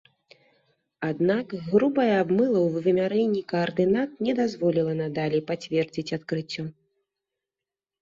Аднак 1.09 1.47
грубая 1.73 2.15
абмыла 2.23 2.59
ў 2.65 2.83
вымярэнні 2.87 3.45
каардынат 3.55 4.19
не 4.29 4.33
дазволіла 4.43 4.99
надалей 5.05 5.47
пацвердзіць 5.55 6.11
адкрыццё. 6.23 6.63